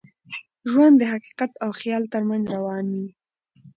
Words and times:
ژوند 0.71 0.95
د 0.97 1.03
حقیقت 1.13 1.51
او 1.63 1.69
خیال 1.79 2.03
تر 2.13 2.21
منځ 2.29 2.43
روان 2.55 2.85
وي. 2.93 3.07